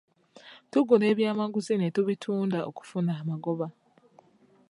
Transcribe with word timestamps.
Tugula 0.71 1.05
ebyamaguzi 1.11 1.73
ne 1.77 1.89
tubitunda 1.95 2.59
okufuna 2.69 3.11
amagoba. 3.21 3.67